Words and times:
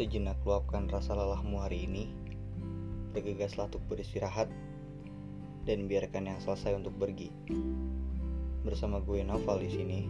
Sejenak 0.00 0.40
luapkan 0.48 0.88
rasa 0.88 1.12
lelahmu 1.12 1.60
hari 1.60 1.84
ini. 1.84 2.08
Bergegaslah 3.12 3.68
untuk 3.68 3.84
beristirahat 3.84 4.48
dan 5.68 5.92
biarkan 5.92 6.24
yang 6.24 6.40
selesai 6.40 6.72
untuk 6.72 6.96
pergi. 6.96 7.28
Bersama 8.64 9.04
gue 9.04 9.20
Noval 9.20 9.60
di 9.60 9.68
sini 9.68 10.00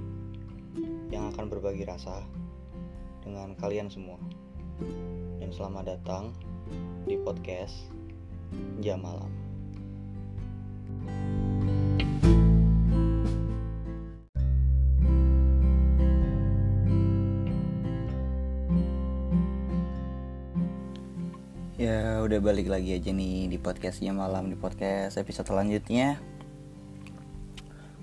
yang 1.11 1.35
akan 1.35 1.50
berbagi 1.50 1.82
rasa 1.82 2.23
dengan 3.27 3.59
kalian 3.59 3.91
semua. 3.91 4.23
Dan 5.43 5.50
selamat 5.50 5.99
datang 5.99 6.39
di 7.11 7.18
podcast 7.18 7.91
Jam 8.79 9.03
Malam. 9.03 9.39
Ya 21.80 22.20
udah 22.20 22.44
balik 22.44 22.68
lagi 22.68 22.93
aja 22.93 23.08
nih 23.08 23.48
di 23.48 23.57
podcastnya 23.57 24.12
malam 24.12 24.52
di 24.52 24.57
podcast 24.61 25.16
episode 25.16 25.48
selanjutnya. 25.48 26.20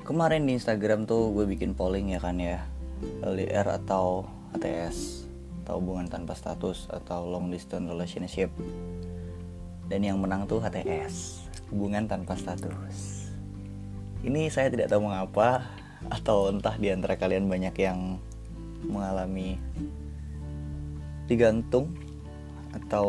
Kemarin 0.01 0.49
di 0.49 0.57
Instagram 0.57 1.05
tuh 1.05 1.29
gue 1.29 1.45
bikin 1.45 1.77
polling 1.77 2.09
ya 2.09 2.17
kan 2.17 2.41
ya. 2.41 2.65
LDR 3.21 3.69
atau 3.77 4.25
HTS 4.57 5.29
Atau 5.61 5.77
hubungan 5.77 6.09
tanpa 6.09 6.33
status 6.33 6.89
atau 6.89 7.29
long 7.29 7.53
distance 7.53 7.85
relationship. 7.85 8.49
Dan 9.85 10.01
yang 10.01 10.17
menang 10.17 10.49
tuh 10.49 10.57
HTS 10.57 11.45
Hubungan 11.69 12.09
tanpa 12.09 12.33
status. 12.33 13.29
Ini 14.25 14.49
saya 14.49 14.73
tidak 14.73 14.89
tahu 14.89 15.05
mengapa 15.05 15.69
Atau 16.09 16.49
entah 16.49 16.73
di 16.81 16.89
antara 16.89 17.13
kalian 17.13 17.45
banyak 17.45 17.77
yang 17.77 18.17
mengalami 18.89 19.61
digantung 21.29 22.06
atau 22.77 23.07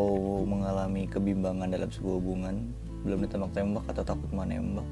mengalami 0.49 1.05
kebimbangan 1.05 1.69
dalam 1.69 1.93
sebuah 1.93 2.17
hubungan 2.17 2.73
belum 3.05 3.29
ditembak-tembak 3.29 3.85
atau 3.93 4.03
takut 4.03 4.31
menembak. 4.33 4.87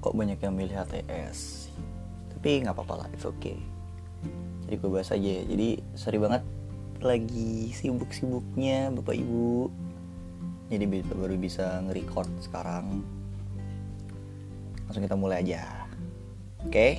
Kok 0.00 0.14
banyak 0.14 0.38
yang 0.38 0.54
milih 0.54 0.76
HTS 0.78 1.66
tapi 2.46 2.62
nggak 2.62 2.78
apa-apa 2.78 2.94
lah 3.02 3.08
it's 3.10 3.26
okay. 3.26 3.58
Jadi 4.70 4.74
gue 4.78 4.90
bahas 4.92 5.10
aja 5.10 5.18
ya. 5.18 5.42
jadi 5.50 5.82
sorry 5.98 6.22
banget 6.22 6.46
lagi 7.02 7.74
sibuk-sibuknya 7.74 8.94
bapak 8.94 9.18
ibu. 9.18 9.66
Jadi 10.70 10.84
baru 11.10 11.34
bisa 11.34 11.82
nge-record 11.82 12.30
sekarang. 12.38 13.02
Langsung 14.86 15.02
kita 15.02 15.18
mulai 15.18 15.42
aja. 15.42 15.90
Oke? 16.62 16.70
okay? 16.70 16.92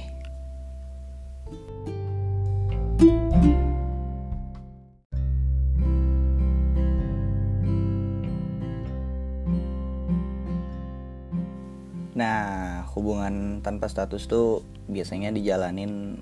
Tanpa 13.61 13.89
status 13.91 14.29
tuh 14.29 14.61
biasanya 14.87 15.33
dijalanin 15.33 16.21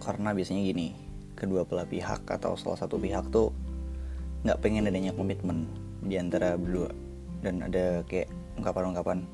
karena 0.00 0.36
biasanya 0.36 0.62
gini, 0.64 0.92
kedua 1.34 1.64
belah 1.64 1.88
pihak 1.88 2.26
atau 2.28 2.54
salah 2.54 2.78
satu 2.78 3.00
pihak 3.00 3.28
tuh 3.32 3.50
nggak 4.44 4.60
pengen 4.60 4.86
adanya 4.86 5.16
komitmen 5.16 5.64
di 6.04 6.20
antara 6.20 6.54
berdua. 6.60 6.92
Dan 7.44 7.60
ada 7.60 8.00
kayak 8.08 8.28
ungkapan-ungkapan 8.56 9.24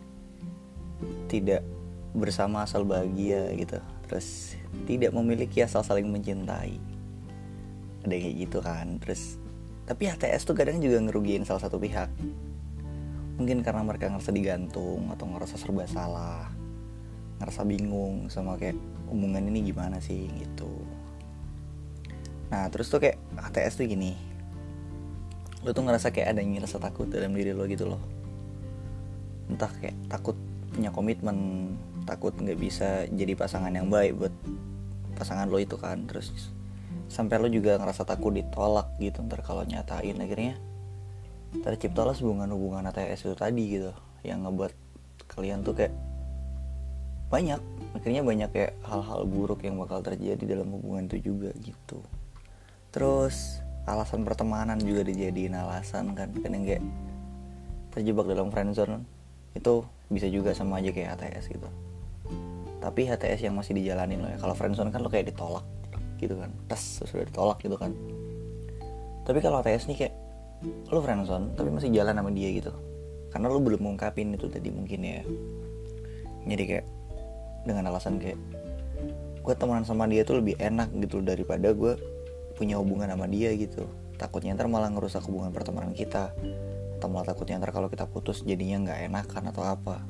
tidak 1.30 1.62
bersama 2.10 2.66
asal 2.66 2.82
bahagia 2.82 3.54
gitu, 3.54 3.78
terus 4.10 4.58
tidak 4.90 5.14
memiliki 5.14 5.62
asal 5.62 5.86
saling 5.86 6.10
mencintai, 6.10 6.74
ada 8.02 8.14
kayak 8.18 8.34
gitu 8.34 8.58
kan, 8.58 8.98
terus 8.98 9.38
tapi 9.86 10.10
HTS 10.10 10.42
tuh 10.42 10.58
kadang 10.58 10.82
juga 10.82 10.98
ngerugiin 11.02 11.46
salah 11.46 11.62
satu 11.62 11.78
pihak. 11.78 12.10
Mungkin 13.38 13.64
karena 13.64 13.80
mereka 13.86 14.10
ngerasa 14.10 14.34
digantung 14.34 15.08
atau 15.08 15.24
ngerasa 15.30 15.56
serba 15.56 15.88
salah 15.88 16.59
ngerasa 17.40 17.64
bingung 17.64 18.28
sama 18.28 18.60
kayak 18.60 18.76
hubungan 19.08 19.42
ini 19.48 19.72
gimana 19.72 19.96
sih 19.98 20.28
gitu. 20.28 20.68
Nah 22.52 22.68
terus 22.68 22.92
tuh 22.92 23.00
kayak 23.00 23.16
HTS 23.40 23.80
tuh 23.80 23.88
gini. 23.88 24.12
Lo 25.64 25.72
tuh 25.72 25.84
ngerasa 25.84 26.12
kayak 26.12 26.36
ada 26.36 26.40
yang 26.44 26.60
ngerasa 26.60 26.76
takut 26.76 27.08
dalam 27.08 27.32
diri 27.32 27.56
lo 27.56 27.64
gitu 27.64 27.88
loh. 27.88 28.02
Entah 29.48 29.72
kayak 29.80 29.96
takut 30.12 30.36
punya 30.70 30.92
komitmen 30.92 31.36
takut 32.04 32.36
nggak 32.36 32.58
bisa 32.60 33.08
jadi 33.10 33.34
pasangan 33.34 33.72
yang 33.72 33.88
baik 33.88 34.20
buat 34.20 34.34
pasangan 35.16 35.48
lo 35.48 35.56
itu 35.56 35.80
kan. 35.80 36.04
Terus 36.04 36.52
sampai 37.10 37.40
lo 37.40 37.48
juga 37.48 37.80
ngerasa 37.80 38.06
takut 38.06 38.30
ditolak 38.30 38.94
gitu 39.02 39.24
ntar 39.26 39.42
kalau 39.42 39.66
nyatain 39.66 40.14
akhirnya 40.20 40.54
terciptalah 41.50 42.14
hubungan-hubungan 42.14 42.86
ATS 42.94 43.26
itu 43.26 43.34
tadi 43.34 43.64
gitu 43.66 43.90
yang 44.22 44.46
ngebuat 44.46 44.70
kalian 45.26 45.66
tuh 45.66 45.74
kayak 45.74 45.90
banyak. 47.30 47.62
Akhirnya 47.94 48.22
banyak 48.26 48.50
kayak 48.50 48.72
hal-hal 48.86 49.22
buruk 49.26 49.62
yang 49.62 49.78
bakal 49.78 50.02
terjadi 50.02 50.58
dalam 50.58 50.70
hubungan 50.74 51.06
itu 51.06 51.32
juga 51.32 51.54
gitu. 51.62 52.02
Terus 52.90 53.62
alasan 53.86 54.26
pertemanan 54.26 54.78
juga 54.82 55.06
dijadiin 55.06 55.54
alasan 55.54 56.12
kan. 56.18 56.34
Kadang 56.34 56.66
kayak 56.66 56.82
terjebak 57.94 58.26
dalam 58.30 58.50
friendzone 58.50 59.06
itu 59.54 59.82
bisa 60.10 60.26
juga 60.26 60.54
sama 60.54 60.82
aja 60.82 60.90
kayak 60.90 61.18
HTS 61.18 61.54
gitu. 61.54 61.68
Tapi 62.82 63.06
HTS 63.06 63.46
yang 63.46 63.54
masih 63.54 63.78
dijalanin 63.78 64.22
loh 64.22 64.30
ya. 64.30 64.38
Kalau 64.38 64.54
friendzone 64.54 64.90
kan 64.90 65.02
lo 65.02 65.10
kayak 65.10 65.30
ditolak 65.30 65.66
gitu 66.18 66.34
kan. 66.38 66.50
Tes 66.66 67.02
sudah 67.06 67.26
ditolak 67.26 67.58
gitu 67.62 67.78
kan. 67.78 67.94
Tapi 69.26 69.38
kalau 69.38 69.62
HTS 69.62 69.86
nih 69.90 70.06
kayak 70.06 70.14
lu 70.90 71.00
friendzone 71.00 71.54
tapi 71.54 71.70
masih 71.70 71.94
jalan 71.94 72.14
sama 72.14 72.30
dia 72.34 72.50
gitu. 72.54 72.74
Karena 73.30 73.46
lu 73.46 73.62
belum 73.62 73.82
mengungkapin 73.86 74.34
itu 74.34 74.50
tadi 74.50 74.70
mungkin 74.74 75.00
ya. 75.02 75.22
Jadi 76.46 76.62
kayak 76.66 76.86
dengan 77.64 77.90
alasan 77.92 78.20
kayak 78.20 78.38
gue 79.40 79.54
temenan 79.56 79.88
sama 79.88 80.04
dia 80.06 80.22
tuh 80.22 80.38
lebih 80.38 80.60
enak 80.60 80.92
gitu 81.00 81.24
daripada 81.24 81.72
gue 81.72 81.96
punya 82.54 82.76
hubungan 82.76 83.08
sama 83.08 83.24
dia 83.26 83.52
gitu. 83.56 83.88
Takutnya 84.20 84.52
ntar 84.52 84.68
malah 84.68 84.92
ngerusak 84.92 85.24
hubungan 85.24 85.48
pertemanan 85.48 85.96
kita. 85.96 86.32
Atau 87.00 87.08
malah 87.08 87.32
takutnya 87.32 87.56
ntar 87.56 87.72
kalau 87.72 87.88
kita 87.88 88.04
putus 88.04 88.44
jadinya 88.44 88.84
nggak 88.84 88.98
enakan 89.08 89.42
atau 89.48 89.64
apa. 89.64 90.04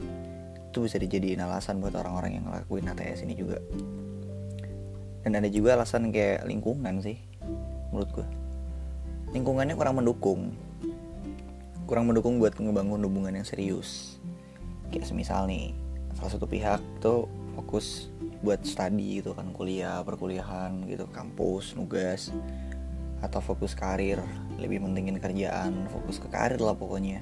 Itu 0.70 0.82
bisa 0.82 0.98
dijadiin 0.98 1.38
alasan 1.38 1.78
buat 1.78 1.94
orang-orang 1.94 2.42
yang 2.42 2.44
ngelakuin 2.50 2.90
HTS 2.90 3.22
ini 3.22 3.34
juga. 3.38 3.62
Dan 5.22 5.38
ada 5.38 5.46
juga 5.46 5.78
alasan 5.78 6.10
kayak 6.10 6.48
lingkungan 6.48 6.98
sih 7.04 7.18
menurut 7.90 8.10
gue 8.14 8.26
lingkungannya 9.30 9.74
kurang 9.78 10.02
mendukung. 10.02 10.40
Kurang 11.86 12.06
mendukung 12.06 12.38
buat 12.38 12.54
ngebangun 12.54 13.02
hubungan 13.06 13.34
yang 13.34 13.46
serius. 13.46 14.18
Kayak 14.90 15.10
semisal 15.10 15.46
nih 15.46 15.74
salah 16.18 16.30
satu 16.34 16.46
pihak 16.50 16.82
tuh 16.98 17.30
fokus 17.54 18.10
buat 18.40 18.64
studi 18.64 19.20
gitu 19.20 19.36
kan 19.36 19.52
kuliah 19.52 20.00
perkuliahan 20.00 20.88
gitu 20.88 21.04
kampus 21.12 21.76
nugas 21.76 22.32
atau 23.20 23.40
fokus 23.44 23.76
karir 23.76 24.16
lebih 24.56 24.80
mentingin 24.80 25.20
kerjaan 25.20 25.84
fokus 25.92 26.16
ke 26.16 26.28
karir 26.32 26.60
lah 26.60 26.72
pokoknya. 26.72 27.20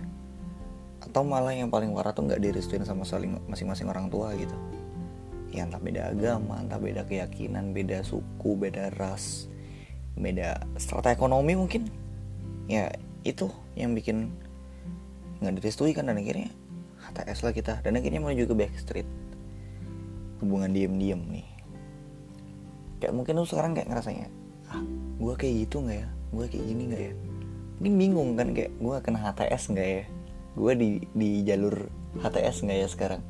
Atau 1.02 1.26
malah 1.26 1.54
yang 1.54 1.70
paling 1.70 1.90
parah 1.94 2.14
tuh 2.14 2.26
nggak 2.26 2.42
direstuin 2.42 2.86
sama 2.86 3.02
saling 3.02 3.38
masing-masing 3.50 3.90
orang 3.90 4.06
tua 4.06 4.30
gitu. 4.38 4.54
Ya 5.50 5.66
entah 5.66 5.82
beda 5.82 6.14
agama 6.14 6.62
entah 6.62 6.78
beda 6.78 7.02
keyakinan 7.02 7.74
beda 7.74 8.06
suku 8.06 8.54
beda 8.54 8.94
ras 8.94 9.50
beda 10.14 10.62
strata 10.78 11.10
ekonomi 11.10 11.58
mungkin. 11.58 11.90
Ya 12.70 12.94
itu 13.26 13.50
yang 13.74 13.98
bikin 13.98 14.30
nggak 15.42 15.58
direstui 15.58 15.94
kan 15.94 16.06
dan 16.06 16.18
akhirnya 16.18 16.50
HTS 17.10 17.42
lah 17.42 17.52
kita. 17.54 17.74
Dan 17.82 17.98
akhirnya 17.98 18.22
menuju 18.22 18.46
ke 18.46 18.54
backstreet 18.54 19.08
hubungan 20.42 20.70
diem-diem 20.70 21.20
nih. 21.28 21.46
Kayak 22.98 23.14
mungkin 23.14 23.38
lu 23.38 23.46
sekarang 23.46 23.72
kayak 23.78 23.88
ngerasanya 23.90 24.26
ah 24.68 24.82
gue 25.18 25.34
kayak 25.38 25.54
gitu 25.66 25.76
nggak 25.82 25.98
ya? 26.04 26.08
Gue 26.34 26.44
kayak 26.50 26.64
gini 26.66 26.82
nggak 26.92 27.02
ya? 27.02 27.12
Mungkin 27.78 27.94
bingung 27.94 28.30
kan 28.34 28.48
kayak 28.52 28.70
gue 28.76 28.96
kena 29.00 29.18
HTS 29.22 29.62
nggak 29.74 29.88
ya? 29.88 30.02
Gue 30.58 30.72
di 30.74 30.88
di 31.14 31.30
jalur 31.46 31.74
HTS 32.20 32.66
nggak 32.66 32.78
ya 32.78 32.88
sekarang? 32.90 33.22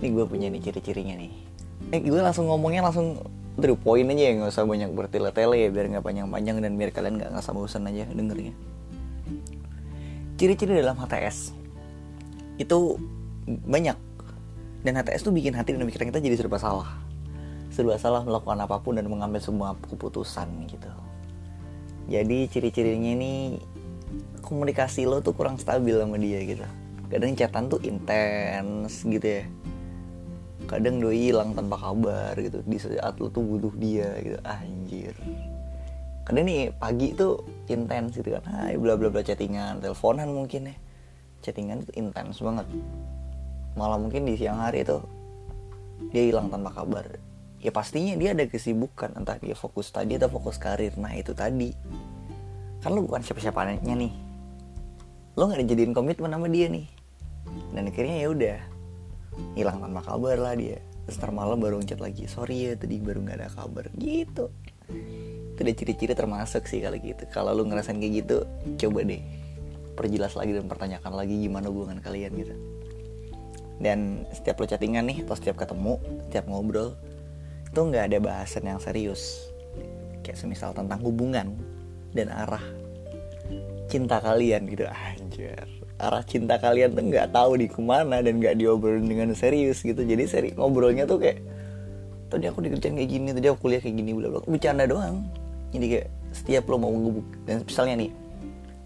Ini 0.00 0.08
gue 0.12 0.24
punya 0.26 0.46
nih 0.52 0.60
ciri-cirinya 0.60 1.14
nih. 1.18 1.32
Eh 1.90 2.00
gue 2.00 2.20
langsung 2.20 2.46
ngomongnya 2.46 2.84
langsung 2.84 3.20
dari 3.52 3.76
poin 3.76 4.08
aja 4.08 4.22
ya 4.22 4.32
nggak 4.40 4.50
usah 4.52 4.64
banyak 4.64 4.90
bertele-tele 4.96 5.56
ya 5.60 5.68
biar 5.68 5.86
nggak 5.92 6.04
panjang-panjang 6.04 6.56
dan 6.64 6.72
biar 6.80 6.90
kalian 6.94 7.14
nggak 7.20 7.30
nggak 7.36 7.52
bosan 7.52 7.88
aja 7.88 8.08
dengernya. 8.08 8.54
Ciri-ciri 10.40 10.80
dalam 10.80 10.96
HTS 10.96 11.52
itu 12.56 12.96
banyak 13.46 13.96
dan 14.82 14.98
HTS 14.98 15.22
tuh 15.22 15.34
bikin 15.34 15.54
hati 15.54 15.74
dan 15.74 15.86
pikiran 15.86 16.10
kita 16.10 16.18
jadi 16.18 16.36
serba 16.38 16.58
salah. 16.58 16.90
Serba 17.70 17.96
salah 17.96 18.26
melakukan 18.26 18.58
apa 18.58 18.82
pun 18.82 18.98
dan 18.98 19.06
mengambil 19.06 19.38
semua 19.38 19.78
keputusan 19.78 20.50
gitu. 20.66 20.90
Jadi 22.10 22.50
ciri-cirinya 22.50 23.14
ini 23.14 23.62
komunikasi 24.42 25.06
lo 25.06 25.22
tuh 25.22 25.38
kurang 25.38 25.56
stabil 25.56 25.94
sama 25.94 26.18
dia 26.18 26.42
gitu. 26.42 26.66
Kadang 27.08 27.38
catatan 27.38 27.64
tuh 27.70 27.80
intens 27.86 29.06
gitu 29.06 29.22
ya. 29.22 29.46
Kadang 30.66 30.98
doi 30.98 31.30
hilang 31.30 31.54
tanpa 31.54 31.78
kabar 31.78 32.34
gitu. 32.42 32.58
Di 32.66 32.76
saat 32.82 33.14
lo 33.22 33.30
tuh 33.30 33.46
butuh 33.46 33.72
dia 33.78 34.18
gitu. 34.18 34.38
Anjir. 34.42 35.14
Kadang 36.26 36.44
nih 36.44 36.74
pagi 36.74 37.14
tuh 37.14 37.46
intens 37.70 38.18
gitu 38.18 38.34
kan. 38.34 38.44
Hai 38.50 38.74
bla 38.74 38.98
bla 38.98 39.14
bla 39.14 39.22
chattingan. 39.22 39.78
Teleponan 39.78 40.26
mungkin 40.34 40.74
ya. 40.74 40.76
Chattingan 41.40 41.86
itu 41.86 41.92
intens 42.02 42.42
banget 42.42 42.66
malah 43.78 43.96
mungkin 43.96 44.28
di 44.28 44.36
siang 44.36 44.60
hari 44.60 44.84
itu 44.84 45.00
dia 46.10 46.22
hilang 46.28 46.50
tanpa 46.50 46.74
kabar. 46.74 47.06
Ya 47.62 47.70
pastinya 47.70 48.18
dia 48.18 48.34
ada 48.34 48.44
kesibukan 48.50 49.14
entah 49.14 49.38
dia 49.38 49.54
fokus 49.54 49.94
tadi 49.94 50.18
atau 50.18 50.26
fokus 50.26 50.58
karir. 50.58 50.98
Nah 50.98 51.14
itu 51.14 51.30
tadi. 51.30 51.70
Kan 52.82 52.98
lu 52.98 53.06
bukan 53.06 53.22
siapa-siapanya 53.22 53.94
nih. 53.94 54.12
Lo 55.38 55.46
nggak 55.46 55.62
dijadiin 55.62 55.94
komitmen 55.94 56.34
sama 56.34 56.50
dia 56.50 56.66
nih. 56.66 56.86
Dan 57.70 57.86
akhirnya 57.86 58.16
ya 58.18 58.28
udah 58.34 58.58
hilang 59.54 59.78
tanpa 59.78 60.00
kabar 60.02 60.36
lah 60.42 60.54
dia. 60.58 60.82
Terus 61.06 61.18
malam 61.30 61.62
baru 61.62 61.78
ngechat 61.78 62.02
lagi 62.02 62.26
sorry 62.26 62.66
ya 62.66 62.72
tadi 62.74 62.98
baru 62.98 63.22
nggak 63.22 63.38
ada 63.38 63.48
kabar. 63.54 63.86
Gitu. 63.94 64.50
Itu 65.54 65.60
udah 65.62 65.74
ciri-ciri 65.78 66.18
termasuk 66.18 66.66
sih 66.66 66.82
kalau 66.82 66.98
gitu. 66.98 67.22
Kalau 67.30 67.54
lu 67.54 67.62
ngerasain 67.70 67.96
kayak 68.02 68.26
gitu 68.26 68.36
coba 68.82 69.06
deh 69.06 69.22
perjelas 69.92 70.34
lagi 70.34 70.56
dan 70.56 70.66
pertanyakan 70.66 71.12
lagi 71.14 71.36
gimana 71.36 71.68
hubungan 71.68 72.00
kalian 72.00 72.32
gitu 72.34 72.54
dan 73.82 74.24
setiap 74.30 74.62
lo 74.62 74.66
chattingan 74.70 75.10
nih 75.10 75.26
atau 75.26 75.34
setiap 75.34 75.58
ketemu 75.66 75.98
setiap 76.30 76.46
ngobrol 76.46 76.94
itu 77.66 77.80
nggak 77.82 78.04
ada 78.14 78.18
bahasan 78.22 78.68
yang 78.68 78.78
serius. 78.78 79.50
Kayak 80.22 80.38
semisal 80.38 80.70
tentang 80.70 81.02
hubungan 81.02 81.58
dan 82.14 82.30
arah 82.30 82.62
cinta 83.90 84.22
kalian 84.22 84.70
gitu. 84.70 84.86
Anjir. 84.86 85.66
Arah 85.98 86.22
cinta 86.22 86.60
kalian 86.62 86.94
tuh 86.94 87.10
nggak 87.10 87.34
tahu 87.34 87.58
di 87.58 87.66
ke 87.66 87.80
mana 87.82 88.22
dan 88.22 88.38
nggak 88.38 88.54
diobrolin 88.60 89.08
dengan 89.08 89.34
serius 89.34 89.82
gitu. 89.82 89.98
Jadi 89.98 90.22
seri 90.30 90.50
ngobrolnya 90.54 91.08
tuh 91.08 91.18
kayak 91.18 91.42
tadi 92.30 92.46
aku 92.46 92.60
dikerjain 92.62 92.94
kayak 92.96 93.10
gini 93.10 93.28
tadi 93.34 93.46
aku 93.50 93.66
kuliah 93.66 93.80
kayak 93.82 93.96
gini 93.98 94.14
bla 94.14 94.28
bla. 94.30 94.44
Bercanda 94.46 94.86
doang. 94.86 95.26
Jadi 95.74 95.86
kayak 95.96 96.08
setiap 96.36 96.68
lo 96.70 96.76
mau 96.78 96.92
ngebuk 96.92 97.28
dan 97.48 97.66
misalnya 97.66 98.04
nih 98.04 98.12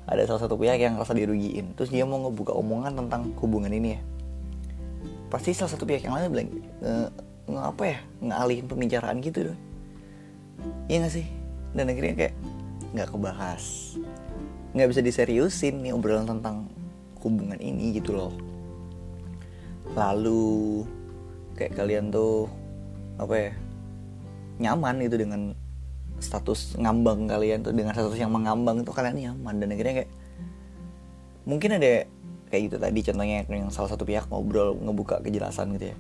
ada 0.06 0.22
salah 0.22 0.46
satu 0.46 0.54
pihak 0.54 0.78
yang 0.78 0.94
rasa 0.94 1.12
dirugiin. 1.12 1.74
Terus 1.74 1.90
dia 1.90 2.06
mau 2.06 2.22
ngebuka 2.22 2.54
omongan 2.54 2.94
tentang 2.94 3.34
hubungan 3.42 3.74
ini 3.74 3.98
ya 3.98 4.00
pasti 5.26 5.50
salah 5.52 5.72
satu 5.74 5.84
pihak 5.88 6.06
yang 6.06 6.14
lain 6.14 6.30
bilang 6.30 6.48
nge, 6.82 6.94
nge 7.50 7.60
apa 7.62 7.82
ya 7.86 7.98
ngalihin 8.22 8.66
pembicaraan 8.70 9.18
gitu 9.22 9.52
dong. 9.52 9.60
Iya 10.86 11.06
gak 11.06 11.14
sih? 11.18 11.26
Dan 11.74 11.90
akhirnya 11.92 12.14
kayak 12.14 12.34
nggak 12.94 13.08
kebahas. 13.12 13.64
Nggak 14.72 14.88
bisa 14.94 15.00
diseriusin 15.02 15.84
nih 15.84 15.92
obrolan 15.92 16.24
tentang 16.24 16.70
hubungan 17.20 17.58
ini 17.58 17.98
gitu 17.98 18.14
loh. 18.14 18.32
Lalu 19.92 20.84
kayak 21.58 21.76
kalian 21.76 22.12
tuh 22.12 22.46
apa 23.16 23.34
ya 23.34 23.50
nyaman 24.56 25.04
gitu 25.04 25.16
dengan 25.20 25.52
status 26.16 26.80
ngambang 26.80 27.28
kalian 27.28 27.60
tuh 27.60 27.76
dengan 27.76 27.92
status 27.92 28.16
yang 28.16 28.32
mengambang 28.32 28.80
itu 28.80 28.92
kalian 28.94 29.16
nyaman. 29.18 29.60
Dan 29.60 29.74
akhirnya 29.74 30.04
kayak 30.04 30.10
mungkin 31.44 31.76
ada 31.76 32.08
kayak 32.50 32.62
gitu 32.70 32.76
tadi 32.78 33.00
contohnya 33.02 33.36
yang 33.46 33.70
salah 33.74 33.90
satu 33.90 34.06
pihak 34.06 34.30
ngobrol 34.30 34.78
ngebuka 34.78 35.22
kejelasan 35.22 35.74
gitu 35.78 35.92
ya. 35.92 35.96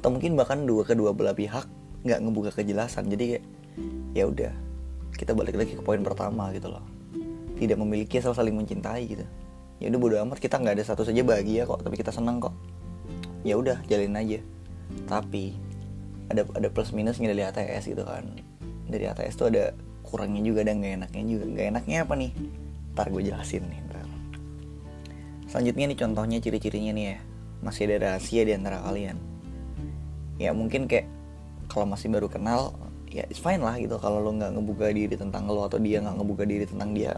Atau 0.00 0.12
mungkin 0.12 0.36
bahkan 0.36 0.64
dua 0.68 0.84
kedua 0.84 1.16
belah 1.16 1.32
pihak 1.32 1.64
nggak 2.04 2.18
ngebuka 2.22 2.50
kejelasan 2.54 3.08
jadi 3.10 3.36
kayak 3.36 3.44
ya 4.14 4.24
udah 4.28 4.52
kita 5.16 5.32
balik 5.32 5.56
lagi 5.56 5.74
ke 5.74 5.82
poin 5.82 6.00
pertama 6.04 6.52
gitu 6.52 6.68
loh. 6.68 6.84
Tidak 7.56 7.76
memiliki 7.80 8.20
asal 8.20 8.36
saling 8.36 8.52
mencintai 8.52 9.02
gitu. 9.08 9.24
Ya 9.80 9.88
udah 9.92 10.00
bodo 10.00 10.16
amat 10.20 10.40
kita 10.40 10.60
nggak 10.60 10.80
ada 10.80 10.84
satu 10.84 11.04
saja 11.04 11.24
bahagia 11.24 11.64
kok 11.64 11.80
tapi 11.80 11.96
kita 11.96 12.12
senang 12.12 12.40
kok. 12.40 12.52
Ya 13.44 13.56
udah 13.56 13.80
jalin 13.88 14.12
aja. 14.12 14.40
Tapi 15.08 15.56
ada 16.28 16.44
ada 16.52 16.68
plus 16.68 16.92
minusnya 16.92 17.32
dari 17.32 17.42
ATS 17.44 17.88
gitu 17.88 18.04
kan. 18.04 18.28
Dari 18.86 19.08
ATS 19.08 19.34
tuh 19.40 19.48
ada 19.48 19.72
kurangnya 20.04 20.44
juga 20.44 20.60
dan 20.62 20.84
nggak 20.84 20.92
enaknya 21.00 21.22
juga. 21.24 21.44
Nggak 21.48 21.66
enaknya 21.72 21.96
apa 22.04 22.14
nih? 22.14 22.32
Ntar 22.92 23.06
gue 23.12 23.22
jelasin 23.24 23.64
nih 23.68 23.85
selanjutnya 25.46 25.94
nih 25.94 25.98
contohnya 25.98 26.38
ciri-cirinya 26.42 26.92
nih 26.94 27.06
ya. 27.14 27.18
Masih 27.64 27.88
ada 27.88 27.96
rahasia 28.12 28.42
di 28.44 28.52
antara 28.52 28.82
kalian. 28.84 29.16
Ya 30.36 30.52
mungkin 30.52 30.84
kayak 30.84 31.08
kalau 31.66 31.88
masih 31.88 32.12
baru 32.12 32.28
kenal 32.28 32.76
ya 33.08 33.24
it's 33.30 33.40
fine 33.40 33.62
lah 33.62 33.74
gitu. 33.80 33.96
Kalau 33.96 34.20
lo 34.20 34.30
nggak 34.34 34.52
ngebuka 34.58 34.92
diri 34.92 35.14
tentang 35.16 35.48
lo 35.48 35.64
atau 35.64 35.80
dia 35.80 36.02
nggak 36.02 36.16
ngebuka 36.20 36.44
diri 36.44 36.64
tentang 36.68 36.92
dia 36.92 37.16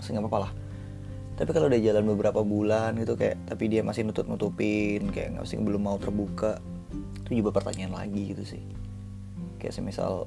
masih 0.00 0.16
nggak 0.16 0.24
apa-apa 0.26 0.38
lah. 0.48 0.52
Tapi 1.36 1.50
kalau 1.52 1.68
udah 1.68 1.80
jalan 1.80 2.04
beberapa 2.16 2.40
bulan 2.40 2.96
gitu 2.96 3.12
kayak 3.12 3.36
tapi 3.44 3.68
dia 3.68 3.84
masih 3.84 4.08
nutut 4.08 4.24
nutupin 4.24 5.12
kayak 5.12 5.36
nggak 5.36 5.44
sih 5.44 5.60
belum 5.60 5.84
mau 5.84 6.00
terbuka 6.00 6.56
itu 7.28 7.44
juga 7.44 7.60
pertanyaan 7.60 7.92
lagi 7.92 8.32
gitu 8.32 8.56
sih. 8.56 8.62
Kayak 9.60 9.76
semisal 9.76 10.26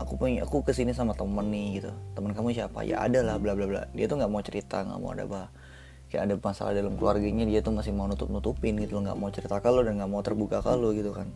aku 0.00 0.18
punya 0.18 0.42
aku 0.42 0.64
ke 0.64 0.72
sini 0.72 0.96
sama 0.96 1.12
temen 1.12 1.52
nih 1.52 1.84
gitu. 1.84 1.92
Temen 2.16 2.32
kamu 2.32 2.56
siapa? 2.56 2.82
Ya 2.82 3.04
ada 3.04 3.20
lah 3.20 3.36
bla 3.36 3.52
bla 3.52 3.68
bla. 3.68 3.82
Dia 3.92 4.08
tuh 4.08 4.18
nggak 4.18 4.32
mau 4.32 4.42
cerita 4.42 4.82
nggak 4.82 4.98
mau 4.98 5.12
ada 5.12 5.28
apa 5.28 5.42
kayak 6.12 6.30
ada 6.30 6.34
masalah 6.38 6.72
dalam 6.76 6.94
keluarganya 6.94 7.44
dia 7.48 7.60
tuh 7.64 7.74
masih 7.74 7.90
mau 7.90 8.06
nutup 8.06 8.30
nutupin 8.30 8.78
gitu 8.78 9.00
nggak 9.00 9.16
mau 9.18 9.32
cerita 9.32 9.58
kalau 9.58 9.82
dan 9.82 9.98
nggak 9.98 10.10
mau 10.10 10.22
terbuka 10.22 10.60
kalau 10.60 10.94
gitu 10.94 11.10
kan. 11.10 11.30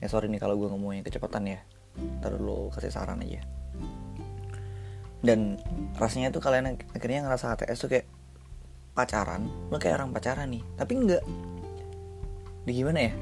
Ya 0.00 0.08
sorry 0.12 0.28
nih 0.28 0.40
kalau 0.40 0.60
gue 0.60 0.68
ngomongnya 0.68 1.04
kecepatan 1.04 1.44
ya. 1.48 1.60
Ntar 2.20 2.36
lo 2.40 2.68
kasih 2.72 2.92
saran 2.92 3.24
aja. 3.24 3.40
Dan 5.24 5.56
rasanya 5.96 6.28
tuh 6.30 6.44
kalian 6.44 6.76
akhirnya 6.92 7.24
ngerasa 7.24 7.56
HTS 7.56 7.78
tuh 7.82 7.90
kayak 7.90 8.06
pacaran 8.96 9.48
lo 9.68 9.76
kayak 9.76 10.00
orang 10.00 10.12
pacaran 10.12 10.48
nih. 10.52 10.62
Tapi 10.76 10.92
enggak 10.92 11.24
di 12.66 12.72
gimana 12.72 13.00
ya? 13.08 13.12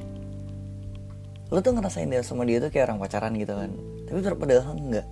Lo 1.52 1.62
tuh 1.62 1.76
ngerasain 1.76 2.11
dia 2.11 2.25
sama 2.26 2.43
dia 2.43 2.58
tuh 2.58 2.70
kayak 2.75 2.91
orang 2.91 3.00
pacaran 3.02 3.32
gitu 3.38 3.55
kan. 3.55 3.70
Tapi 4.06 4.19
padahal 4.23 4.75
enggak 4.75 5.06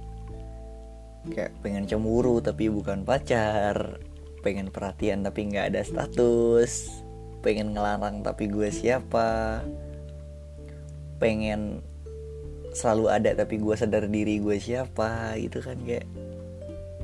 kayak 1.31 1.55
pengen 1.63 1.87
cemburu 1.87 2.43
tapi 2.43 2.67
bukan 2.67 3.07
pacar 3.07 4.03
pengen 4.43 4.69
perhatian 4.69 5.23
tapi 5.23 5.49
nggak 5.49 5.73
ada 5.73 5.81
status 5.87 7.03
pengen 7.41 7.75
ngelarang 7.75 8.23
tapi 8.27 8.51
gue 8.51 8.69
siapa 8.71 9.63
pengen 11.23 11.83
selalu 12.75 13.05
ada 13.09 13.31
tapi 13.39 13.63
gue 13.63 13.75
sadar 13.79 14.11
diri 14.11 14.43
gue 14.43 14.59
siapa 14.59 15.39
gitu 15.39 15.63
kan 15.63 15.79
kayak 15.87 16.07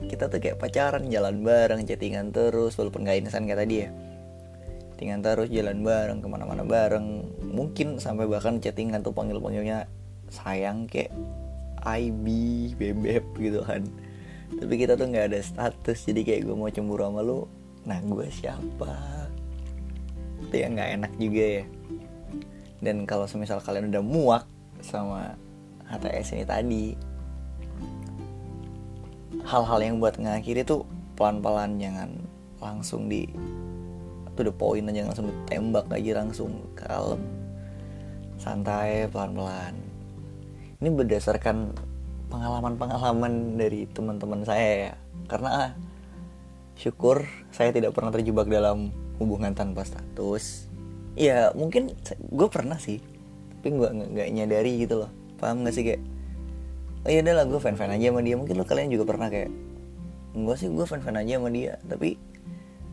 kita 0.09 0.31
tuh 0.31 0.41
kayak 0.41 0.59
pacaran 0.59 1.11
jalan 1.11 1.43
bareng 1.43 1.85
chattingan 1.85 2.31
terus 2.33 2.79
walaupun 2.79 3.05
gak 3.05 3.19
insan 3.19 3.45
kayak 3.45 3.67
tadi 3.67 3.75
ya. 3.85 3.91
Chattingan 4.95 5.21
terus 5.21 5.51
jalan 5.53 5.85
bareng 5.85 6.19
ke 6.25 6.27
mana-mana 6.31 6.63
bareng. 6.65 7.29
Mungkin 7.45 8.01
sampai 8.01 8.31
bahkan 8.31 8.63
chattingan 8.63 9.05
tuh 9.05 9.13
panggil-panggilnya 9.13 9.91
sayang 10.33 10.89
kayak 10.89 11.13
IB 11.85 12.27
bebek 12.79 13.25
gitu 13.39 13.63
kan 13.63 13.87
tapi 14.57 14.75
kita 14.81 14.97
tuh 14.97 15.13
nggak 15.13 15.27
ada 15.29 15.41
status 15.45 16.09
jadi 16.09 16.21
kayak 16.25 16.41
gue 16.49 16.57
mau 16.57 16.73
cemburu 16.73 17.05
sama 17.05 17.21
lu 17.21 17.45
nah 17.85 18.01
gue 18.01 18.27
siapa? 18.33 18.93
Itu 20.45 20.55
yang 20.57 20.77
nggak 20.77 20.91
enak 21.01 21.13
juga 21.21 21.45
ya. 21.61 21.65
Dan 22.79 23.05
kalau 23.05 23.29
semisal 23.29 23.61
kalian 23.61 23.93
udah 23.93 24.03
muak 24.05 24.45
sama 24.81 25.35
HTS 25.89 26.37
ini 26.37 26.45
tadi 26.45 26.85
hal-hal 29.49 29.81
yang 29.81 29.97
buat 29.99 30.21
ngakhiri 30.21 30.63
tuh 30.63 30.85
pelan-pelan 31.17 31.81
jangan 31.81 32.11
langsung 32.61 33.09
di 33.09 33.25
to 34.37 34.47
the 34.47 34.55
point 34.55 34.87
aja 34.87 35.09
langsung 35.09 35.33
ditembak 35.33 35.89
aja 35.91 36.13
langsung 36.23 36.53
kalem. 36.79 37.23
Santai 38.39 39.11
pelan-pelan. 39.11 39.75
Ini 40.79 40.89
berdasarkan 40.95 41.75
pengalaman-pengalaman 42.29 43.57
dari 43.57 43.89
teman-teman 43.91 44.45
saya 44.45 44.93
ya. 44.93 44.93
Karena 45.27 45.49
ah, 45.51 45.71
syukur 46.79 47.27
saya 47.51 47.75
tidak 47.75 47.97
pernah 47.97 48.15
terjebak 48.15 48.47
dalam 48.47 48.95
hubungan 49.19 49.53
tanpa 49.53 49.83
status. 49.83 50.71
Ya 51.19 51.51
mungkin 51.57 51.93
gue 52.31 52.49
pernah 52.49 52.79
sih 52.79 53.03
tapi 53.59 53.75
gue 53.75 53.89
nggak 53.91 54.29
nyadari 54.31 54.87
gitu 54.87 55.03
loh. 55.03 55.11
Paham 55.43 55.67
gak 55.67 55.75
sih 55.75 55.83
kayak 55.83 56.03
oh 57.07 57.11
iya 57.11 57.21
lah 57.27 57.45
gue 57.45 57.59
fan 57.59 57.75
fan 57.75 57.91
aja 57.91 58.15
sama 58.15 58.23
dia. 58.23 58.39
Mungkin 58.39 58.55
lo 58.55 58.65
kalian 58.65 58.89
juga 58.95 59.05
pernah 59.11 59.27
kayak 59.27 59.51
gue 60.39 60.55
sih 60.55 60.71
gue 60.71 60.87
fan 60.87 61.03
fan 61.03 61.19
aja 61.19 61.43
sama 61.43 61.51
dia. 61.51 61.77
Tapi 61.83 62.15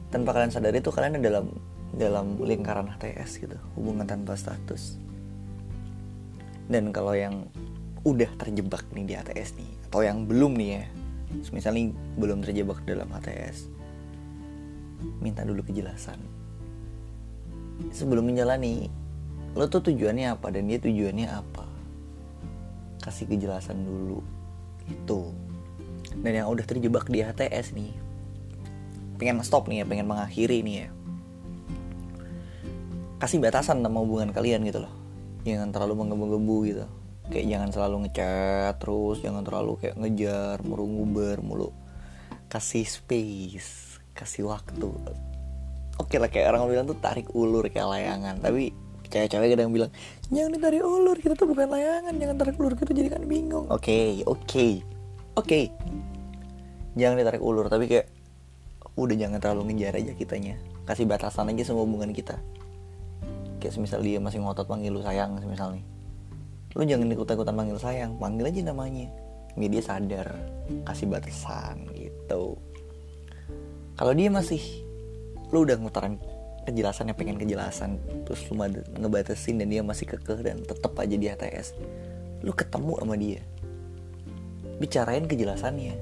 tanpa 0.09 0.33
kalian 0.33 0.51
sadari 0.51 0.81
tuh 0.81 0.91
kalian 0.91 1.21
ada 1.21 1.23
dalam 1.23 1.45
dalam 1.95 2.35
lingkaran 2.41 2.89
HTS 2.91 3.45
gitu 3.45 3.57
hubungan 3.77 4.09
tanpa 4.09 4.33
status. 4.33 4.97
Dan 6.65 6.89
kalau 6.89 7.13
yang 7.13 7.45
udah 8.05 8.29
terjebak 8.37 8.85
nih 8.93 9.05
di 9.09 9.13
HTS 9.17 9.57
nih 9.57 9.71
atau 9.89 10.05
yang 10.05 10.29
belum 10.29 10.53
nih 10.53 10.69
ya. 10.77 10.85
Misalnya 11.49 11.89
belum 12.21 12.45
terjebak 12.45 12.85
dalam 12.85 13.09
HTS 13.09 13.73
minta 15.19 15.41
dulu 15.41 15.65
kejelasan. 15.65 16.21
Sebelum 17.89 18.29
menjalani 18.29 18.87
lo 19.57 19.65
tuh 19.65 19.89
tujuannya 19.89 20.37
apa 20.37 20.53
dan 20.53 20.69
dia 20.69 20.77
tujuannya 20.77 21.27
apa? 21.33 21.65
Kasih 23.01 23.25
kejelasan 23.25 23.83
dulu 23.83 24.21
itu 24.85 25.33
dan 26.21 26.45
yang 26.45 26.47
udah 26.53 26.63
terjebak 26.63 27.09
di 27.09 27.25
HTS 27.25 27.73
nih 27.73 27.91
pengen 29.17 29.41
stop 29.41 29.65
nih 29.65 29.81
ya 29.81 29.85
pengen 29.89 30.05
mengakhiri 30.05 30.61
nih 30.61 30.75
ya. 30.85 30.89
Kasih 33.17 33.41
batasan 33.41 33.81
sama 33.81 34.05
hubungan 34.05 34.29
kalian 34.29 34.61
gitu 34.61 34.85
loh. 34.85 34.93
Jangan 35.41 35.73
terlalu 35.73 36.05
menggebu-gebu 36.05 36.57
gitu 36.69 36.85
kayak 37.29 37.45
jangan 37.49 37.69
selalu 37.73 37.95
ngechat 38.05 38.73
terus 38.77 39.17
jangan 39.21 39.41
terlalu 39.41 39.81
kayak 39.81 39.95
ngejar 39.97 40.61
mulu 40.61 40.85
nguber 40.85 41.37
mulu 41.41 41.69
kasih 42.45 42.85
space 42.85 43.99
kasih 44.15 44.47
waktu. 44.47 44.87
Oke 45.99 46.19
lah 46.19 46.31
kayak 46.31 46.55
orang 46.55 46.71
bilang 46.71 46.85
tuh 46.87 46.99
tarik 46.99 47.27
ulur 47.35 47.67
kayak 47.67 47.87
layangan 47.87 48.39
tapi 48.39 48.71
cewek-cewek 49.11 49.55
kadang 49.55 49.71
bilang 49.75 49.91
jangan 50.31 50.51
ditarik 50.55 50.83
ulur 50.83 51.15
kita 51.19 51.35
tuh 51.35 51.47
bukan 51.51 51.67
layangan 51.71 52.13
jangan 52.15 52.35
tarik 52.39 52.55
ulur 52.59 52.73
kita 52.77 52.91
jadi 52.95 53.09
kan 53.11 53.23
bingung. 53.27 53.67
Oke 53.67 53.83
okay, 53.91 54.11
oke 54.23 54.39
okay, 54.45 54.71
oke. 55.35 55.47
Okay. 55.47 55.63
jangan 56.95 57.19
ditarik 57.19 57.43
ulur 57.43 57.67
tapi 57.67 57.91
kayak 57.91 58.07
udah 58.95 59.15
jangan 59.19 59.39
terlalu 59.43 59.73
ngejar 59.73 59.99
aja 59.99 60.13
kitanya. 60.15 60.55
Kasih 60.87 61.09
batasan 61.09 61.51
aja 61.51 61.67
sama 61.67 61.83
hubungan 61.83 62.15
kita. 62.15 62.39
Kayak 63.59 63.73
semisal 63.75 63.99
dia 63.99 64.21
masih 64.21 64.39
ngotot 64.39 64.69
panggil 64.69 64.93
lu 64.93 65.03
sayang 65.03 65.35
semisal 65.41 65.75
nih 65.75 65.94
lu 66.75 66.83
jangan 66.83 67.07
ikut-ikutan 67.07 67.55
panggil 67.55 67.79
sayang 67.79 68.19
panggil 68.19 68.51
aja 68.51 68.61
namanya. 68.67 69.07
Biar 69.55 69.71
dia 69.71 69.83
sadar 69.83 70.27
kasih 70.83 71.07
batasan 71.07 71.87
gitu. 71.95 72.59
Kalau 73.95 74.11
dia 74.11 74.27
masih 74.27 74.59
lu 75.55 75.63
udah 75.63 75.79
ngutaran 75.79 76.19
kejelasannya 76.67 77.15
pengen 77.15 77.39
kejelasan 77.39 77.95
terus 78.27 78.43
lu 78.51 78.59
ngebatasin 78.99 79.63
dan 79.63 79.71
dia 79.71 79.79
masih 79.85 80.11
kekeh 80.11 80.43
dan 80.43 80.59
tetep 80.67 80.91
aja 80.99 81.15
di 81.15 81.27
HTS 81.31 81.79
lu 82.43 82.51
ketemu 82.51 82.93
sama 82.99 83.15
dia. 83.15 83.41
Bicarain 84.75 85.23
kejelasannya. 85.23 85.95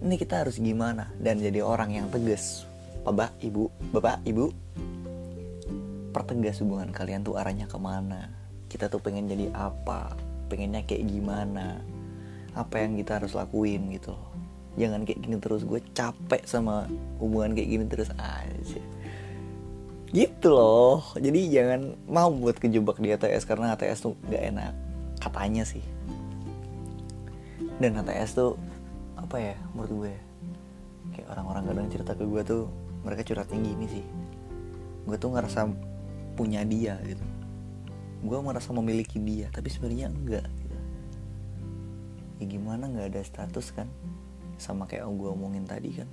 Ini 0.00 0.14
kita 0.14 0.46
harus 0.46 0.62
gimana 0.62 1.10
dan 1.18 1.42
jadi 1.42 1.60
orang 1.66 1.98
yang 1.98 2.06
tegas? 2.08 2.64
Bapak 3.02 3.34
ibu 3.42 3.66
bapak 3.90 4.22
ibu 4.22 4.54
pertegas 6.14 6.62
hubungan 6.62 6.94
kalian 6.94 7.26
tuh 7.26 7.34
arahnya 7.34 7.66
ke 7.66 7.78
mana 7.80 8.39
kita 8.70 8.86
tuh 8.86 9.02
pengen 9.02 9.26
jadi 9.26 9.50
apa? 9.50 10.14
Pengennya 10.46 10.86
kayak 10.86 11.10
gimana? 11.10 11.82
Apa 12.54 12.86
yang 12.86 12.94
kita 12.94 13.18
harus 13.18 13.34
lakuin 13.34 13.90
gitu 13.90 14.14
loh. 14.14 14.30
Jangan 14.78 15.02
kayak 15.02 15.18
gini 15.26 15.36
terus 15.42 15.66
gue 15.66 15.82
capek 15.90 16.46
sama 16.46 16.86
hubungan 17.18 17.58
kayak 17.58 17.68
gini 17.68 17.84
terus 17.90 18.14
aja. 18.14 18.82
Gitu 20.14 20.48
loh. 20.48 21.02
Jadi 21.18 21.50
jangan 21.50 21.98
mau 22.06 22.30
buat 22.30 22.62
kejebak 22.62 23.02
di 23.02 23.10
ATS 23.10 23.42
karena 23.42 23.74
ATS 23.74 24.06
tuh 24.06 24.14
gak 24.30 24.54
enak. 24.54 24.74
Katanya 25.18 25.66
sih. 25.66 25.82
Dan 27.82 27.98
ATS 27.98 28.38
tuh 28.38 28.54
apa 29.18 29.36
ya 29.36 29.56
menurut 29.74 29.92
gue 30.06 30.14
kayak 31.18 31.26
orang-orang 31.34 31.62
kadang 31.74 31.86
cerita 31.90 32.12
ke 32.14 32.22
gue 32.22 32.42
tuh 32.46 32.62
mereka 33.02 33.26
curhatnya 33.26 33.58
gini 33.58 33.86
sih. 33.90 34.06
Gue 35.10 35.18
tuh 35.18 35.34
ngerasa 35.34 35.66
punya 36.38 36.62
dia 36.62 36.94
gitu 37.02 37.39
gue 38.20 38.38
merasa 38.44 38.70
memiliki 38.76 39.16
dia 39.16 39.48
tapi 39.48 39.72
sebenarnya 39.72 40.12
enggak 40.12 40.46
gitu. 40.46 40.78
ya 42.40 42.44
gimana 42.48 42.88
nggak 42.88 43.06
ada 43.16 43.20
status 43.24 43.72
kan? 43.72 43.88
Sama 44.60 44.84
kayak 44.84 45.08
gue 45.08 45.28
omongin 45.28 45.64
tadi 45.64 46.00
kan? 46.00 46.08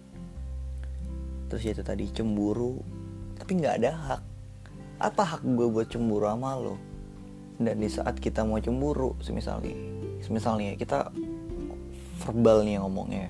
Terus 1.52 1.62
ya 1.64 1.72
itu 1.76 1.84
tadi 1.84 2.08
cemburu 2.12 2.80
tapi 3.36 3.60
nggak 3.60 3.76
ada 3.84 3.92
hak. 3.92 4.22
Apa 4.98 5.24
hak 5.24 5.42
gue 5.46 5.68
buat 5.70 5.88
cemburu 5.92 6.26
sama 6.28 6.56
lo? 6.58 6.76
Dan 7.58 7.82
di 7.82 7.90
saat 7.90 8.18
kita 8.22 8.46
mau 8.46 8.62
cemburu 8.62 9.18
semisalnya 9.20 9.98
semisalnya 10.22 10.74
kita 10.78 11.10
verbal 12.26 12.66
nih 12.66 12.82
ngomongnya 12.82 13.30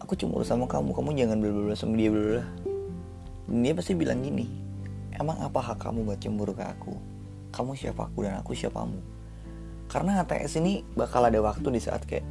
aku 0.00 0.16
cemburu 0.16 0.46
sama 0.46 0.64
kamu 0.64 0.94
kamu 0.94 1.10
jangan 1.18 1.36
bla 1.42 1.74
sama 1.76 1.94
dia 1.98 2.10
bla 2.10 2.42
dia 3.46 3.72
pasti 3.76 3.92
bilang 3.94 4.22
gini 4.24 4.48
emang 5.14 5.36
apa 5.42 5.60
hak 5.60 5.82
kamu 5.82 6.06
buat 6.08 6.18
cemburu 6.22 6.52
ke 6.56 6.64
aku 6.64 6.94
kamu 7.56 7.72
siapa? 7.72 8.12
Aku 8.12 8.20
dan 8.20 8.36
aku 8.36 8.52
siapamu? 8.52 9.00
Karena 9.88 10.20
HTS 10.20 10.60
ini 10.60 10.84
bakal 10.92 11.24
ada 11.24 11.40
waktu 11.40 11.72
di 11.72 11.80
saat 11.80 12.04
kayak 12.04 12.28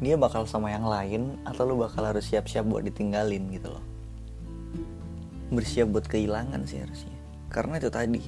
dia 0.00 0.16
bakal 0.16 0.48
sama 0.48 0.72
yang 0.72 0.88
lain 0.88 1.36
atau 1.44 1.68
lu 1.68 1.76
bakal 1.76 2.08
harus 2.08 2.24
siap-siap 2.26 2.64
buat 2.64 2.82
ditinggalin 2.88 3.52
gitu 3.52 3.68
loh. 3.68 3.84
Bersiap 5.52 5.92
buat 5.92 6.08
kehilangan 6.08 6.64
sih 6.64 6.80
harusnya. 6.80 7.14
Karena 7.52 7.78
itu 7.78 7.92
tadi 7.92 8.22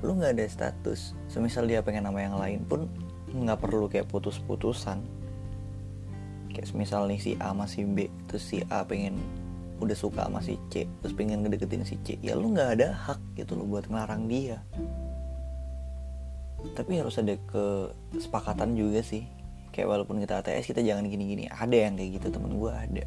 lu 0.00 0.14
nggak 0.14 0.38
ada 0.38 0.46
status. 0.46 1.18
Semisal 1.26 1.66
dia 1.66 1.82
pengen 1.82 2.06
nama 2.06 2.22
yang 2.22 2.38
lain 2.38 2.62
pun 2.64 2.86
nggak 3.34 3.58
perlu 3.58 3.90
kayak 3.90 4.08
putus-putusan. 4.08 5.02
Kayak 6.54 6.66
semisal 6.70 7.04
nih 7.10 7.20
si 7.20 7.32
A 7.42 7.52
masih 7.52 7.84
B 7.84 8.08
terus 8.30 8.46
si 8.46 8.64
A 8.72 8.86
pengen 8.86 9.18
udah 9.78 9.96
suka 9.96 10.26
sama 10.26 10.42
si 10.42 10.58
C 10.70 10.86
terus 11.00 11.14
pengen 11.14 11.46
ngedeketin 11.46 11.86
si 11.86 11.96
C 12.02 12.18
ya 12.18 12.34
lu 12.34 12.50
nggak 12.50 12.70
ada 12.78 12.88
hak 12.94 13.20
gitu 13.38 13.54
lo 13.54 13.64
buat 13.66 13.86
ngelarang 13.86 14.26
dia. 14.26 14.62
Tapi 16.74 16.98
harus 16.98 17.14
ada 17.22 17.38
kesepakatan 17.46 18.74
juga 18.74 18.98
sih. 18.98 19.22
Kayak 19.70 19.94
walaupun 19.94 20.18
kita 20.18 20.42
ATS 20.42 20.66
kita 20.66 20.82
jangan 20.82 21.06
gini-gini. 21.06 21.46
Ada 21.46 21.86
yang 21.86 21.94
kayak 21.94 22.18
gitu 22.18 22.34
temen 22.34 22.58
gue 22.58 22.72
ada. 22.74 23.04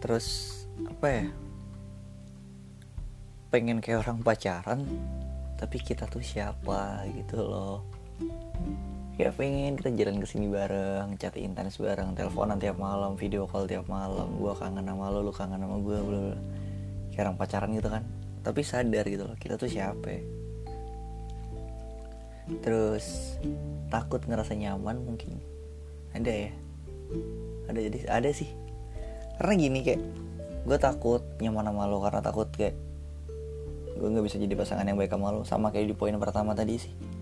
Terus 0.00 0.26
apa 0.88 1.06
ya? 1.12 1.26
Pengen 3.52 3.84
kayak 3.84 4.08
orang 4.08 4.24
pacaran 4.24 4.80
tapi 5.60 5.76
kita 5.78 6.08
tuh 6.10 6.24
siapa 6.24 7.06
gitu 7.14 7.40
loh 7.40 7.80
ya 9.14 9.30
pengen 9.30 9.78
kita 9.78 9.94
jalan 9.94 10.18
ke 10.18 10.26
sini 10.26 10.50
bareng 10.50 11.14
chat 11.22 11.38
intens 11.38 11.78
bareng 11.78 12.18
teleponan 12.18 12.58
tiap 12.58 12.74
malam 12.82 13.14
video 13.14 13.46
call 13.46 13.70
tiap 13.70 13.86
malam. 13.86 14.26
Gue 14.42 14.50
kangen 14.58 14.82
sama 14.82 15.06
lo 15.14 15.22
lu 15.22 15.30
kangen 15.30 15.62
sama 15.62 15.78
gue 15.78 15.98
bla 16.02 16.20
kayak 17.14 17.22
orang 17.30 17.36
pacaran 17.38 17.70
gitu 17.78 17.88
kan. 17.90 18.02
Tapi 18.42 18.60
sadar 18.66 19.04
gitu 19.06 19.22
loh 19.22 19.36
kita 19.38 19.54
tuh 19.54 19.70
siapa 19.70 20.06
ya? 20.10 20.22
terus 22.60 23.40
takut 23.88 24.20
ngerasa 24.26 24.52
nyaman 24.52 25.00
mungkin. 25.00 25.38
Ada 26.12 26.50
ya? 26.50 26.52
Ada 27.70 27.78
jadi 27.88 27.98
ada 28.10 28.30
sih. 28.34 28.50
Karena 29.38 29.52
gini 29.56 29.80
kayak 29.80 30.02
gue 30.66 30.78
takut 30.82 31.22
nyaman 31.38 31.70
sama 31.70 31.86
lo 31.86 32.02
karena 32.02 32.20
takut 32.20 32.50
kayak 32.52 32.74
gue 33.94 34.08
nggak 34.10 34.26
bisa 34.26 34.36
jadi 34.42 34.54
pasangan 34.58 34.84
yang 34.84 34.98
baik 34.98 35.14
sama 35.14 35.32
lo. 35.32 35.46
Sama 35.46 35.70
kayak 35.70 35.86
di 35.86 35.96
poin 35.96 36.18
pertama 36.18 36.52
tadi 36.52 36.82
sih 36.82 37.13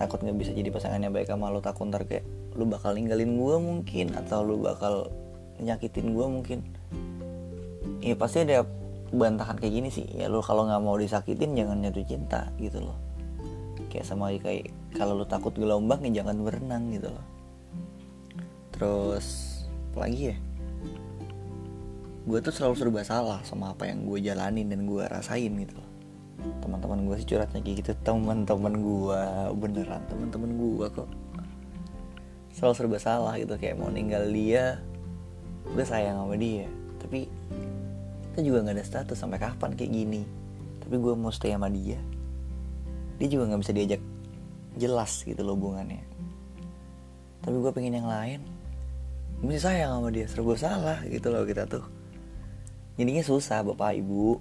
takut 0.00 0.24
nggak 0.24 0.36
bisa 0.40 0.56
jadi 0.56 0.72
pasangannya 0.72 1.12
baik 1.12 1.28
sama 1.28 1.52
lo 1.52 1.60
takut 1.60 1.84
ntar 1.92 2.08
kayak 2.08 2.24
lu 2.56 2.64
bakal 2.64 2.96
ninggalin 2.96 3.36
gue 3.36 3.56
mungkin 3.60 4.16
atau 4.16 4.40
lu 4.40 4.56
bakal 4.56 5.12
nyakitin 5.60 6.16
gue 6.16 6.26
mungkin. 6.26 6.64
Ya 8.00 8.16
pasti 8.16 8.48
ada 8.48 8.64
bantahan 9.12 9.60
kayak 9.60 9.74
gini 9.76 9.88
sih. 9.92 10.08
Ya 10.16 10.32
lu 10.32 10.40
kalau 10.40 10.64
nggak 10.64 10.80
mau 10.80 10.96
disakitin 10.96 11.52
jangan 11.52 11.84
jatuh 11.84 12.06
cinta 12.08 12.48
gitu 12.56 12.80
loh. 12.80 12.96
Kayak 13.92 14.08
sama 14.08 14.32
kayak 14.40 14.72
kalau 14.96 15.20
lu 15.20 15.28
takut 15.28 15.52
gelombang 15.52 16.00
ya 16.08 16.24
jangan 16.24 16.40
berenang 16.48 16.88
gitu 16.96 17.12
loh. 17.12 17.26
Terus 18.72 19.26
apalagi 19.92 20.32
ya? 20.32 20.36
Gue 22.24 22.40
tuh 22.40 22.56
selalu 22.56 22.74
serba 22.80 23.02
salah 23.04 23.44
sama 23.44 23.76
apa 23.76 23.84
yang 23.84 24.08
gue 24.08 24.16
jalanin 24.24 24.72
dan 24.72 24.88
gue 24.88 25.04
rasain 25.04 25.52
gitu 25.60 25.76
loh 25.76 25.89
teman-teman 26.60 27.06
gue 27.06 27.16
sih 27.20 27.28
curhatnya 27.28 27.60
kayak 27.60 27.76
gitu 27.84 27.92
teman-teman 28.04 28.74
gue 28.80 29.20
beneran 29.56 30.02
teman-teman 30.08 30.50
gue 30.56 30.86
kok. 30.90 31.10
Selalu 32.56 32.74
serba 32.76 32.98
salah 32.98 33.34
gitu 33.38 33.54
kayak 33.56 33.78
mau 33.78 33.88
ninggal 33.88 34.26
dia 34.28 34.80
gue 35.70 35.84
sayang 35.86 36.20
sama 36.20 36.34
dia. 36.36 36.66
Tapi 37.00 37.28
kita 38.30 38.40
juga 38.46 38.58
nggak 38.66 38.76
ada 38.76 38.84
status 38.84 39.16
sampai 39.16 39.38
kapan 39.38 39.76
kayak 39.76 39.92
gini. 39.92 40.22
Tapi 40.80 40.94
gue 40.98 41.12
mau 41.14 41.30
stay 41.30 41.52
sama 41.54 41.70
dia 41.70 42.00
dia 43.20 43.28
juga 43.28 43.52
nggak 43.52 43.60
bisa 43.60 43.76
diajak 43.76 44.02
jelas 44.80 45.12
gitu 45.28 45.44
loh 45.44 45.52
hubungannya. 45.52 46.00
Tapi 47.44 47.56
gue 47.60 47.72
pengen 47.76 48.00
yang 48.00 48.08
lain 48.08 48.40
mesti 49.44 49.60
sayang 49.60 50.00
sama 50.00 50.08
dia 50.08 50.24
serba 50.24 50.56
salah 50.56 51.04
gitu 51.04 51.28
loh 51.28 51.44
kita 51.44 51.68
tuh. 51.68 51.84
Jadinya 52.96 53.20
susah 53.20 53.60
bapak 53.60 54.00
ibu 54.00 54.40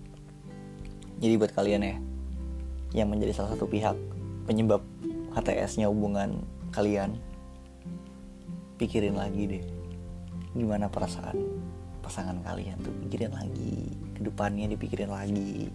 jadi 1.20 1.36
buat 1.36 1.52
kalian 1.52 1.84
ya 1.84 1.96
yang 2.96 3.08
menjadi 3.12 3.36
salah 3.36 3.54
satu 3.54 3.70
pihak 3.70 3.96
penyebab 4.50 4.82
HTS-nya 5.36 5.92
hubungan 5.92 6.42
kalian 6.74 7.20
pikirin 8.82 9.20
lagi 9.20 9.46
deh 9.46 9.64
gimana 10.58 10.90
perasaan 10.90 11.38
pasangan 12.10 12.42
kalian 12.42 12.82
tuh? 12.82 12.90
Pikirin 13.06 13.38
lagi 13.38 13.94
ke 14.18 14.26
depannya 14.26 14.66
dipikirin 14.74 15.14
lagi. 15.14 15.70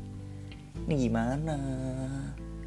Ini 0.75 0.95
gimana? 0.99 1.57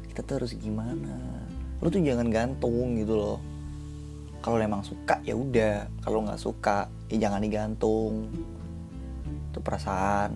Kita 0.08 0.24
tuh 0.24 0.40
harus 0.40 0.56
gimana? 0.56 1.44
Lu 1.84 1.92
tuh 1.92 2.00
jangan 2.00 2.32
gantung 2.32 2.96
gitu 2.96 3.12
loh. 3.12 3.38
Kalau 4.40 4.56
emang 4.56 4.80
suka 4.80 5.20
ya 5.20 5.36
udah. 5.36 5.84
Kalau 6.00 6.24
nggak 6.24 6.40
suka 6.40 6.88
ya 7.12 7.28
jangan 7.28 7.44
digantung. 7.44 8.32
Itu 9.52 9.60
perasaan. 9.60 10.32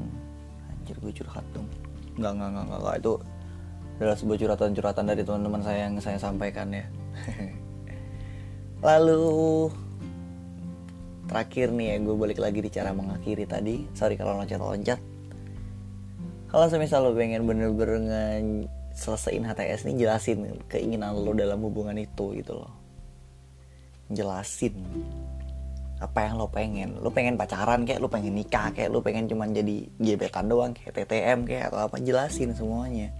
Anjir 0.68 1.00
gue 1.00 1.12
curhat 1.16 1.46
dong 1.56 1.81
nggak 2.16 2.32
nggak 2.32 2.48
nggak 2.52 2.66
nggak 2.66 2.96
itu 3.00 3.14
adalah 4.02 4.16
sebuah 4.18 4.38
curhatan-curhatan 4.40 5.04
dari 5.06 5.22
teman-teman 5.22 5.62
saya 5.62 5.78
yang 5.86 5.94
saya 6.02 6.18
sampaikan 6.18 6.74
ya. 6.74 6.84
Lalu 8.86 9.70
terakhir 11.30 11.70
nih 11.70 11.86
ya 11.94 11.96
gue 12.02 12.16
balik 12.18 12.38
lagi 12.42 12.58
di 12.66 12.70
cara 12.72 12.90
mengakhiri 12.90 13.46
tadi. 13.46 13.86
Sorry 13.94 14.18
kalau 14.18 14.42
loncat-loncat. 14.42 14.98
Kalau 16.50 16.66
semisal 16.68 17.06
lo 17.06 17.16
pengen 17.16 17.48
bener-bener 17.48 18.68
selesaiin 18.92 19.46
HTS 19.46 19.88
nih 19.88 20.04
jelasin 20.04 20.60
keinginan 20.68 21.16
lo 21.16 21.32
dalam 21.32 21.62
hubungan 21.64 21.96
itu 21.96 22.36
gitu 22.36 22.58
loh. 22.58 22.72
Jelasin 24.12 24.76
apa 26.02 26.26
yang 26.26 26.34
lo 26.34 26.50
pengen? 26.50 26.98
Lo 26.98 27.14
pengen 27.14 27.38
pacaran 27.38 27.86
kayak 27.86 28.02
lo 28.02 28.10
pengen 28.10 28.34
nikah 28.34 28.74
kayak 28.74 28.90
lo 28.90 28.98
pengen 29.06 29.30
cuman 29.30 29.54
jadi 29.54 29.86
gebetan 30.02 30.50
doang 30.50 30.74
kayak 30.74 30.98
TTM 30.98 31.46
kayak 31.46 31.70
atau 31.70 31.86
apa? 31.86 32.02
Jelasin 32.02 32.50
semuanya. 32.58 33.14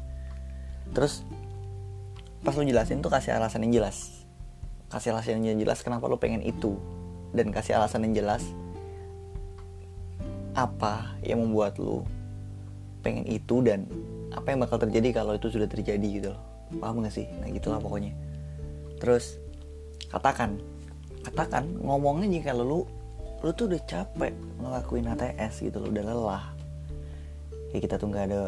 Terus 0.91 1.23
pas 2.43 2.59
lo 2.59 2.67
jelasin 2.67 2.99
tuh 2.99 3.15
kasih 3.15 3.39
alasan 3.39 3.71
yang 3.71 3.83
jelas. 3.83 4.27
Kasih 4.91 5.15
alasan 5.15 5.47
yang 5.47 5.63
jelas 5.63 5.87
kenapa 5.87 6.11
lo 6.11 6.19
pengen 6.19 6.43
itu. 6.43 6.75
Dan 7.31 7.55
kasih 7.55 7.79
alasan 7.79 8.03
yang 8.11 8.27
jelas 8.27 8.43
apa 10.53 11.17
yang 11.25 11.41
membuat 11.41 11.79
lo 11.79 12.05
pengen 13.01 13.25
itu 13.25 13.65
dan 13.65 13.89
apa 14.35 14.53
yang 14.53 14.61
bakal 14.61 14.77
terjadi 14.77 15.23
kalau 15.23 15.39
itu 15.39 15.49
sudah 15.49 15.71
terjadi 15.71 16.09
gitu 16.19 16.29
loh. 16.35 16.43
Paham 16.83 17.05
gak 17.07 17.15
sih? 17.15 17.31
Nah 17.41 17.47
gitulah 17.53 17.79
pokoknya. 17.79 18.13
Terus 18.99 19.39
katakan 20.11 20.61
katakan 21.23 21.79
ngomongnya 21.79 22.29
jika 22.29 22.51
lu 22.55 22.87
lu 23.43 23.51
tuh 23.55 23.67
udah 23.67 23.83
capek 23.87 24.35
ngelakuin 24.63 25.11
HTS 25.11 25.67
gitu 25.67 25.83
lo 25.83 25.91
udah 25.91 26.05
lelah. 26.07 26.45
Ya 27.75 27.79
kita 27.83 27.99
tuh 27.99 28.13
nggak 28.13 28.27
ada 28.31 28.43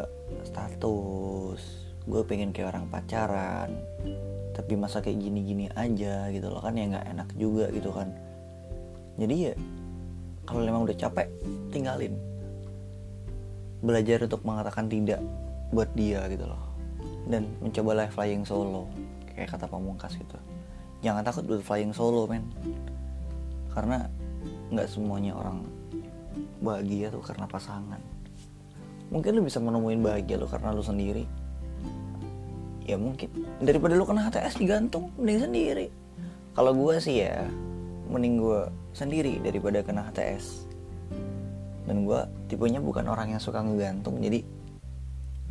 status 0.47 1.61
gue 2.05 2.21
pengen 2.21 2.53
kayak 2.53 2.69
orang 2.69 2.85
pacaran 2.85 3.73
tapi 4.53 4.77
masa 4.77 5.01
kayak 5.01 5.17
gini-gini 5.19 5.65
aja 5.73 6.29
gitu 6.29 6.47
loh 6.53 6.61
kan 6.61 6.77
ya 6.77 6.85
nggak 6.87 7.05
enak 7.11 7.29
juga 7.35 7.65
gitu 7.75 7.91
kan. 7.91 8.07
Jadi 9.19 9.35
ya 9.51 9.53
kalau 10.47 10.63
memang 10.63 10.87
udah 10.87 10.95
capek 10.95 11.27
tinggalin. 11.73 12.15
Belajar 13.83 14.23
untuk 14.23 14.41
mengatakan 14.47 14.87
tidak 14.87 15.19
buat 15.75 15.91
dia 15.93 16.23
gitu 16.31 16.47
loh. 16.47 16.61
Dan 17.27 17.51
mencoba 17.59 18.05
live 18.05 18.13
flying 18.13 18.43
solo 18.47 18.87
kayak 19.35 19.51
kata 19.51 19.67
pamungkas 19.67 20.15
gitu 20.15 20.39
jangan 21.03 21.23
takut 21.25 21.43
buat 21.47 21.61
flying 21.63 21.91
solo 21.91 22.27
men. 22.29 22.45
Karena 23.71 24.07
nggak 24.71 24.87
semuanya 24.87 25.35
orang 25.35 25.65
bahagia 26.63 27.11
tuh 27.11 27.23
karena 27.23 27.45
pasangan. 27.47 27.99
Mungkin 29.11 29.37
lu 29.37 29.41
bisa 29.45 29.61
menemuin 29.61 30.01
bahagia 30.01 30.39
lu 30.39 30.47
karena 30.47 30.71
lu 30.71 30.81
sendiri. 30.81 31.27
Ya 32.85 32.95
mungkin. 32.95 33.27
Daripada 33.59 33.97
lu 33.97 34.05
kena 34.05 34.29
HTS 34.29 34.61
digantung. 34.61 35.11
Mending 35.17 35.39
sendiri. 35.49 35.87
Kalau 36.55 36.71
gue 36.71 36.95
sih 37.03 37.25
ya 37.25 37.43
mending 38.05 38.37
gue 38.37 38.61
sendiri 38.93 39.41
daripada 39.41 39.81
kena 39.81 40.05
HTS 40.07 40.69
dan 41.85 42.05
gue 42.05 42.19
tipenya 42.49 42.81
bukan 42.81 43.05
orang 43.09 43.33
yang 43.33 43.41
suka 43.41 43.61
ngegantung. 43.61 44.21
Jadi 44.21 44.45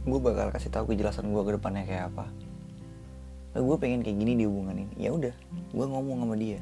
gue 0.05 0.21
bakal 0.21 0.53
kasih 0.53 0.71
tahu 0.71 0.93
kejelasan 0.93 1.33
gue 1.33 1.43
ke 1.43 1.53
depannya 1.57 1.85
kayak 1.89 2.13
apa 2.13 2.29
gue 3.63 3.77
pengen 3.79 4.03
kayak 4.03 4.19
gini 4.19 4.33
di 4.35 4.45
hubungan 4.51 4.83
ini 4.83 4.95
ya 4.99 5.15
udah 5.15 5.31
gue 5.71 5.87
ngomong 5.87 6.27
sama 6.27 6.35
dia. 6.35 6.59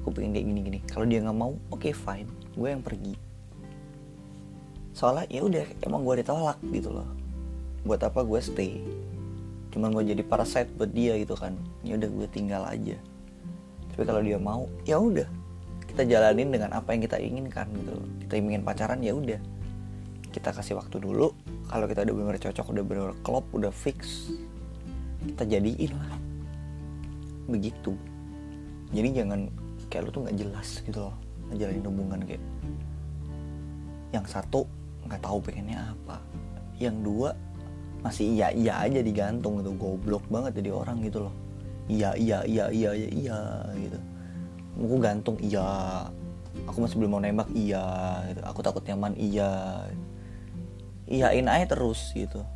Gue 0.00 0.12
pengen 0.16 0.32
kayak 0.32 0.46
gini 0.48 0.60
gini 0.64 0.78
kalau 0.88 1.04
dia 1.04 1.20
nggak 1.20 1.36
mau 1.36 1.52
oke 1.68 1.84
okay, 1.84 1.92
fine. 1.92 2.28
Gue 2.56 2.72
yang 2.72 2.80
pergi. 2.80 3.14
Soalnya 4.96 5.28
ya 5.28 5.44
udah 5.44 5.66
emang 5.84 6.00
gue 6.08 6.24
ditolak 6.24 6.56
gitu 6.72 6.88
loh. 6.88 7.08
Buat 7.84 8.08
apa 8.08 8.24
gue 8.24 8.40
stay? 8.40 8.80
Cuman 9.76 9.92
mau 9.92 10.00
jadi 10.00 10.24
parasite 10.24 10.72
buat 10.80 10.88
dia 10.88 11.20
gitu 11.20 11.36
kan. 11.36 11.52
Ya 11.84 12.00
udah 12.00 12.08
gue 12.08 12.26
tinggal 12.32 12.64
aja. 12.64 12.96
Tapi 13.92 14.02
kalau 14.08 14.24
dia 14.24 14.40
mau 14.40 14.64
ya 14.88 14.96
udah. 14.96 15.28
Kita 15.84 16.08
jalanin 16.08 16.48
dengan 16.48 16.72
apa 16.72 16.96
yang 16.96 17.04
kita 17.04 17.20
inginkan 17.20 17.66
gitu 17.76 17.92
loh. 17.92 18.08
kita 18.24 18.40
ingin 18.40 18.64
pacaran 18.64 19.04
ya 19.04 19.12
udah. 19.12 19.36
Kita 20.32 20.48
kasih 20.48 20.80
waktu 20.80 20.96
dulu. 20.96 21.36
Kalau 21.68 21.84
kita 21.84 22.08
udah 22.08 22.14
benar 22.16 22.36
cocok 22.40 22.66
udah 22.72 22.84
benar 22.88 23.10
klop 23.20 23.44
udah 23.52 23.68
fix 23.68 24.32
kita 25.24 25.44
jadiin 25.44 25.92
lah. 25.92 26.16
Begitu. 27.50 27.92
Jadi 28.90 29.08
jangan 29.14 29.40
kayak 29.90 30.02
lu 30.06 30.10
tuh 30.10 30.20
nggak 30.26 30.36
jelas 30.38 30.68
gitu 30.86 30.98
loh 31.08 31.14
ngejalanin 31.50 31.84
hubungan 31.84 32.20
kayak. 32.24 32.42
Yang 34.10 34.26
satu 34.32 34.66
nggak 35.06 35.20
tahu 35.22 35.38
pengennya 35.42 35.92
apa. 35.92 36.16
Yang 36.80 36.96
dua 37.04 37.30
masih 38.00 38.32
iya 38.32 38.48
iya 38.54 38.72
aja 38.80 39.00
digantung 39.04 39.60
gitu. 39.60 39.76
Goblok 39.76 40.24
banget 40.32 40.64
jadi 40.64 40.70
orang 40.72 41.04
gitu 41.04 41.28
loh. 41.28 41.34
Iya 41.90 42.14
iya 42.16 42.38
iya 42.46 42.66
iya 42.70 42.90
iya, 42.94 43.08
iya 43.10 43.38
gitu. 43.76 43.98
Aku 44.80 44.96
gantung 45.02 45.36
iya. 45.42 45.68
Aku 46.66 46.82
masih 46.82 46.98
belum 46.98 47.10
mau 47.18 47.22
nembak 47.22 47.50
iya 47.52 47.84
gitu. 48.32 48.40
Aku 48.46 48.60
takut 48.64 48.82
nyaman 48.86 49.14
iya. 49.18 49.84
Iyain 51.10 51.50
aja 51.50 51.74
terus 51.74 52.14
gitu 52.14 52.46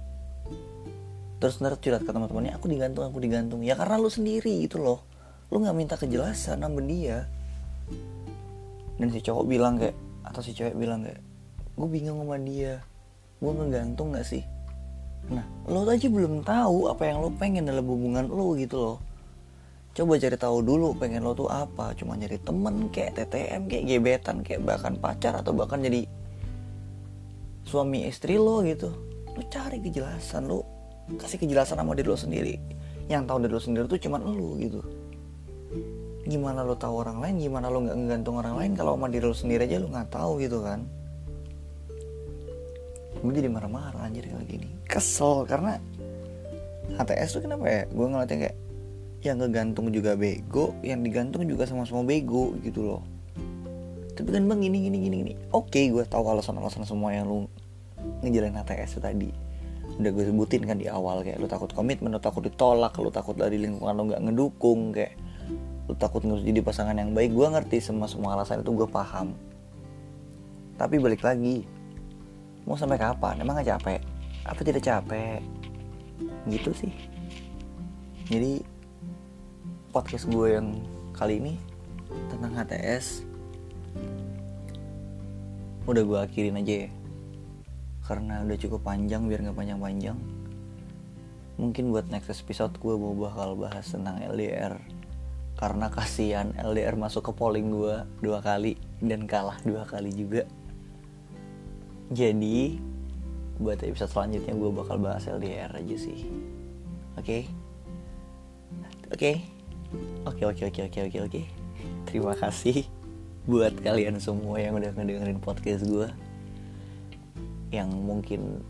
terus 1.44 1.61
ntar 1.61 1.76
curhat 1.76 2.00
ke 2.00 2.09
teman-temannya 2.09 2.57
aku 2.57 2.72
digantung 2.72 3.04
aku 3.04 3.20
digantung. 3.20 3.61
Ya 3.61 3.76
karena 3.76 4.00
lu 4.00 4.09
sendiri 4.09 4.64
gitu 4.64 4.80
loh. 4.80 5.04
Lu 5.52 5.61
nggak 5.61 5.76
minta 5.76 5.92
kejelasan 6.00 6.64
sama 6.64 6.80
dia. 6.80 7.28
Dan 8.96 9.12
si 9.12 9.20
cowok 9.20 9.44
bilang 9.44 9.76
kayak 9.76 9.92
atau 10.24 10.40
si 10.40 10.57
cewek 10.57 10.72
bilang 10.72 11.04
kayak 11.04 11.20
gue 11.76 11.88
bingung 11.92 12.24
sama 12.24 12.40
dia. 12.40 12.80
Gue 13.44 13.52
ngegantung 13.52 14.16
nggak 14.16 14.24
sih? 14.24 14.40
Nah 15.28 15.44
lo 15.68 15.85
aja 15.85 16.09
belum 16.09 16.48
tahu 16.48 16.88
apa 16.88 17.12
yang 17.12 17.20
lo 17.20 17.28
pengen 17.37 17.68
dalam 17.68 17.85
hubungan 17.85 18.24
lo 18.24 18.57
gitu 18.57 18.80
loh. 18.80 18.96
Coba 19.92 20.16
cari 20.16 20.40
tahu 20.40 20.64
dulu 20.64 20.96
pengen 20.96 21.28
lo 21.28 21.37
tuh 21.37 21.52
apa. 21.52 21.92
Cuma 21.92 22.16
nyari 22.16 22.40
temen 22.40 22.88
kayak 22.88 23.20
TTM 23.20 23.68
kayak 23.68 23.85
gebetan 23.85 24.40
kayak 24.40 24.64
bahkan 24.64 24.96
pacar 24.96 25.37
atau 25.44 25.52
bahkan 25.52 25.85
jadi 25.85 26.09
suami 27.68 28.09
istri 28.09 28.40
lo 28.40 28.64
gitu. 28.64 28.88
Lo 29.37 29.44
cari 29.52 29.85
kejelasan 29.85 30.48
lo 30.48 30.73
kasih 31.20 31.36
kejelasan 31.36 31.76
sama 31.76 31.92
diri 31.92 32.08
lo 32.08 32.16
sendiri. 32.16 32.56
Yang 33.12 33.22
tahu 33.28 33.38
diri 33.44 33.52
lo 33.52 33.60
sendiri 33.60 33.84
tuh 33.84 34.00
cuman 34.00 34.20
lo 34.24 34.56
gitu. 34.56 34.80
Gimana 36.24 36.64
lo 36.64 36.74
tahu 36.80 37.04
orang 37.04 37.20
lain 37.20 37.36
gimana 37.36 37.68
lo 37.68 37.84
nggak 37.84 37.96
ngegantung 38.00 38.40
orang 38.40 38.56
lain 38.56 38.72
kalau 38.72 38.96
sama 38.96 39.12
diri 39.12 39.24
lo 39.28 39.36
sendiri 39.36 39.68
aja 39.68 39.76
lo 39.76 39.92
nggak 39.92 40.08
tahu 40.08 40.40
gitu 40.40 40.64
kan. 40.64 40.88
Gue 43.20 43.32
jadi 43.32 43.48
marah-marah 43.48 44.04
anjir 44.04 44.24
kayak 44.28 44.48
gini. 44.48 44.68
Kesel 44.88 45.44
karena 45.44 45.80
HTS 46.96 47.40
tuh 47.40 47.42
kenapa 47.44 47.64
ya? 47.68 47.82
Gue 47.88 48.06
ngeliatnya 48.08 48.38
kayak 48.48 48.56
yang 49.24 49.40
ngegantung 49.40 49.88
juga 49.88 50.12
bego 50.16 50.76
yang 50.84 51.00
digantung 51.00 51.48
juga 51.48 51.64
sama-sama 51.64 52.04
bego 52.04 52.56
gitu 52.64 52.84
loh. 52.84 53.02
Tapi 54.14 54.28
kan 54.28 54.44
bang 54.48 54.60
gini 54.60 54.78
gini 54.88 54.96
gini 55.08 55.16
gini. 55.24 55.32
Oke 55.52 55.88
gue 55.92 56.04
tahu 56.08 56.24
alasan-alasan 56.24 56.88
semua 56.88 57.12
yang 57.12 57.28
lu 57.28 57.48
ngejalanin 58.20 58.60
HTS 58.60 59.00
tadi 59.00 59.43
udah 59.94 60.11
gue 60.11 60.24
sebutin 60.26 60.62
kan 60.66 60.76
di 60.78 60.90
awal 60.90 61.22
kayak 61.22 61.38
lu 61.38 61.46
takut 61.46 61.70
komitmen 61.70 62.11
lu 62.11 62.18
takut 62.18 62.42
ditolak 62.42 62.98
lu 62.98 63.14
takut 63.14 63.38
dari 63.38 63.62
lingkungan 63.62 63.94
lu 63.94 64.02
nggak 64.11 64.22
ngedukung 64.26 64.90
kayak 64.90 65.14
lu 65.85 65.94
takut 66.00 66.24
ngurus 66.24 66.44
jadi 66.44 66.64
pasangan 66.64 66.96
yang 66.96 67.12
baik. 67.12 67.37
Gue 67.37 67.44
ngerti 67.44 67.76
semua 67.80 68.09
semua 68.09 68.37
alasan 68.37 68.64
itu 68.64 68.72
gue 68.72 68.88
paham. 68.88 69.37
Tapi 70.80 70.96
balik 70.96 71.20
lagi 71.20 71.68
mau 72.64 72.74
sampai 72.74 72.96
kapan? 72.96 73.44
Emang 73.44 73.61
gak 73.61 73.76
capek? 73.76 74.00
Apa 74.48 74.61
tidak 74.64 74.83
capek? 74.83 75.44
Gitu 76.48 76.70
sih. 76.72 76.92
Jadi 78.33 78.64
podcast 79.92 80.24
gue 80.26 80.57
yang 80.57 80.80
kali 81.12 81.38
ini 81.38 81.54
tentang 82.33 82.57
HTS 82.57 83.22
udah 85.85 86.00
gue 86.00 86.18
akhirin 86.24 86.57
aja 86.57 86.88
ya 86.88 86.90
karena 88.04 88.44
udah 88.44 88.58
cukup 88.60 88.80
panjang 88.84 89.24
biar 89.24 89.40
nggak 89.40 89.56
panjang-panjang. 89.56 90.16
Mungkin 91.56 91.94
buat 91.94 92.06
next 92.12 92.34
episode 92.34 92.76
gue 92.76 92.94
mau 92.98 93.16
bakal 93.16 93.56
bahas 93.56 93.88
tentang 93.88 94.20
LDR 94.20 94.76
karena 95.54 95.86
kasihan 95.86 96.50
LDR 96.58 96.98
masuk 96.98 97.30
ke 97.30 97.32
polling 97.32 97.70
gue 97.70 98.02
dua 98.20 98.42
kali 98.42 98.74
dan 99.00 99.24
kalah 99.24 99.56
dua 99.62 99.86
kali 99.86 100.10
juga. 100.12 100.44
Jadi 102.12 102.76
buat 103.56 103.80
episode 103.80 104.10
selanjutnya 104.10 104.52
gue 104.52 104.70
bakal 104.74 104.98
bahas 105.00 105.24
LDR 105.24 105.72
aja 105.72 105.96
sih. 105.96 106.26
Oke? 107.14 107.46
Oke? 109.14 109.40
Oke 110.26 110.42
oke 110.42 110.62
oke 110.68 110.80
oke 110.90 111.00
oke 111.06 111.18
oke. 111.30 111.42
Terima 112.10 112.34
kasih 112.34 112.84
buat 113.46 113.72
kalian 113.78 114.18
semua 114.18 114.58
yang 114.58 114.74
udah 114.74 114.90
ngedengerin 114.92 115.38
podcast 115.38 115.86
gue 115.86 116.08
yang 117.74 117.90
mungkin 117.90 118.62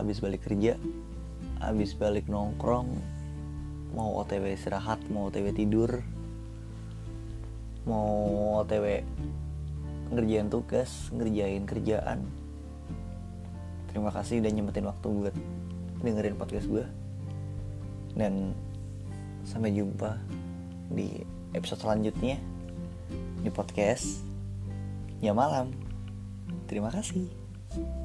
habis 0.00 0.24
balik 0.24 0.48
kerja 0.48 0.80
habis 1.60 1.92
balik 1.92 2.24
nongkrong 2.24 2.88
mau 3.92 4.16
otw 4.16 4.48
istirahat 4.48 5.02
mau 5.12 5.28
otw 5.28 5.52
tidur 5.52 6.00
mau 7.84 8.64
otw 8.64 9.04
ngerjain 10.10 10.50
tugas 10.50 11.12
ngerjain 11.14 11.64
kerjaan. 11.70 12.26
Terima 13.90 14.10
kasih 14.10 14.42
udah 14.42 14.50
nyempetin 14.50 14.86
waktu 14.86 15.06
buat 15.06 15.36
dengerin 16.02 16.38
podcast 16.38 16.66
gue 16.66 16.86
dan 18.18 18.54
sampai 19.46 19.74
jumpa 19.74 20.18
di 20.90 21.22
episode 21.54 21.82
selanjutnya 21.82 22.38
di 23.42 23.50
podcast 23.50 24.22
ya 25.22 25.30
malam. 25.30 25.70
Terima 26.66 26.90
kasih 26.90 27.99